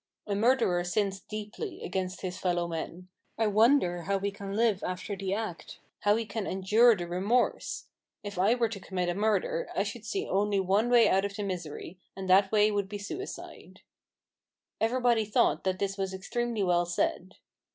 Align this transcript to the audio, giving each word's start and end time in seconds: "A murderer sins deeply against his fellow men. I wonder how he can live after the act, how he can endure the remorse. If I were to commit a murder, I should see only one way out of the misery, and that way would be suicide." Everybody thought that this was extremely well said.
"A 0.25 0.33
murderer 0.33 0.83
sins 0.83 1.19
deeply 1.19 1.83
against 1.83 2.21
his 2.21 2.39
fellow 2.39 2.67
men. 2.67 3.07
I 3.37 3.45
wonder 3.45 4.01
how 4.05 4.17
he 4.17 4.31
can 4.31 4.53
live 4.55 4.83
after 4.83 5.15
the 5.15 5.35
act, 5.35 5.77
how 5.99 6.15
he 6.15 6.25
can 6.25 6.47
endure 6.47 6.95
the 6.95 7.05
remorse. 7.07 7.85
If 8.23 8.39
I 8.39 8.55
were 8.55 8.67
to 8.67 8.79
commit 8.79 9.09
a 9.09 9.13
murder, 9.13 9.69
I 9.75 9.83
should 9.83 10.03
see 10.03 10.27
only 10.27 10.59
one 10.59 10.89
way 10.89 11.07
out 11.07 11.23
of 11.23 11.35
the 11.35 11.43
misery, 11.43 11.99
and 12.15 12.27
that 12.31 12.51
way 12.51 12.71
would 12.71 12.89
be 12.89 12.97
suicide." 12.97 13.81
Everybody 14.79 15.23
thought 15.23 15.65
that 15.65 15.77
this 15.77 15.99
was 15.99 16.15
extremely 16.15 16.63
well 16.63 16.87
said. 16.87 17.35